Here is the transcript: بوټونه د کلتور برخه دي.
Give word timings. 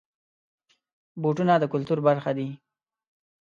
بوټونه 1.21 1.53
د 1.59 1.63
کلتور 1.73 1.99
برخه 2.07 2.31
دي. 2.37 2.47